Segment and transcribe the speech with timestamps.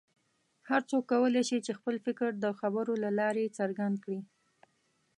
[0.69, 4.19] هر څوک کولی شي چې خپل فکر د خبرو له لارې څرګند کړي.